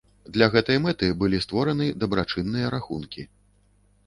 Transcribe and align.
Для 0.35 0.45
гэтай 0.53 0.79
мэты 0.85 1.09
былі 1.19 1.41
створаны 1.45 1.91
дабрачынныя 2.05 2.73
рахункі. 2.77 3.29